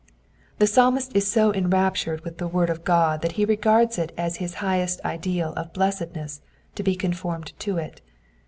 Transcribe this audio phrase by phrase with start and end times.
[0.01, 0.07] ^^
[0.57, 4.37] The Psalmist is so enraptured with the word of God that he regards it as
[4.37, 6.41] his highest ideal of blessedness
[6.73, 8.01] to be conformed to it.